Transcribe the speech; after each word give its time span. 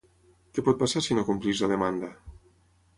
Què 0.57 0.63
pot 0.69 0.79
passar 0.79 1.05
si 1.09 1.19
no 1.19 1.27
compleix 1.29 1.65
la 1.67 1.73
demanda? 1.77 2.13